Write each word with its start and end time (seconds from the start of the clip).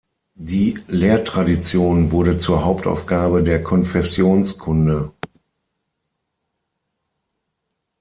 Die 0.33 0.79
Lehrtradition 0.87 2.09
wurde 2.11 2.39
zur 2.39 2.65
Hauptaufgabe 2.65 3.43
der 3.43 3.61
Konfessionskunde. 3.61 5.13